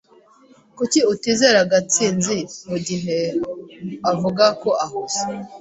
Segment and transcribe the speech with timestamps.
[0.77, 2.37] Kuki utizera Gatsinzi
[2.69, 3.17] mugihe
[4.11, 5.21] avuga ko ahuze?